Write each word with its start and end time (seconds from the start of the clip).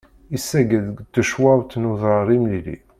Isagg-d 0.35 0.85
seg 0.97 0.97
tecwawt 1.13 1.71
n 1.77 1.89
udrar 1.91 2.27
imlilli. 2.37 2.77